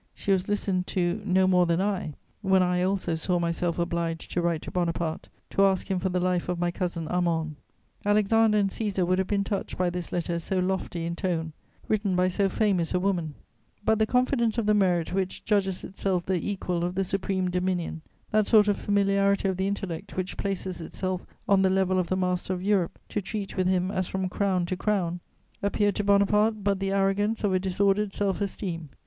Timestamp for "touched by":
9.43-9.91